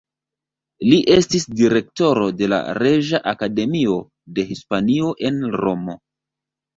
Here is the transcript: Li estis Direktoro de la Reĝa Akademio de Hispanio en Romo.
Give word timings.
Li 0.91 0.97
estis 1.15 1.43
Direktoro 1.59 2.23
de 2.39 2.47
la 2.53 2.61
Reĝa 2.77 3.19
Akademio 3.33 3.99
de 4.39 4.47
Hispanio 4.53 5.13
en 5.31 5.39
Romo. 5.63 5.97